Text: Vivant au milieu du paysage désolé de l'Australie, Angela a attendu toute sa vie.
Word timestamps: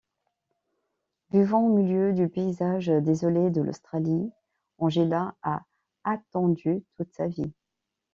Vivant 1.29 1.59
au 1.63 1.75
milieu 1.77 2.11
du 2.11 2.27
paysage 2.27 2.87
désolé 2.87 3.51
de 3.51 3.61
l'Australie, 3.61 4.31
Angela 4.79 5.35
a 5.43 5.61
attendu 6.03 6.83
toute 6.97 7.13
sa 7.13 7.27
vie. 7.27 7.53